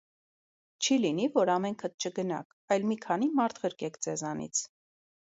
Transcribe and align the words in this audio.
Չի 0.85 0.95
լինի՞, 1.01 1.27
որ 1.35 1.51
ամենքդ 1.55 2.07
չգնաք, 2.09 2.57
այլ 2.77 2.87
մի 2.93 2.97
քանի 3.05 3.29
մարդ 3.41 3.61
ղրկեք 3.67 4.01
ձեզանից: 4.07 4.65